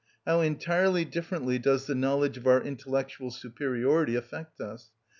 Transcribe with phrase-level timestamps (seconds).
[0.25, 4.89] How entirely differently does the knowledge of our intellectual superiority affect us!